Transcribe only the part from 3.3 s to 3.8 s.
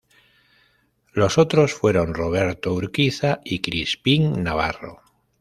y